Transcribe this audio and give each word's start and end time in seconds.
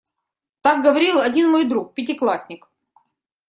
Так 0.63 0.81
говорил 0.83 1.19
один 1.19 1.51
мой 1.51 1.65
друг-пятиклассник. 1.65 2.67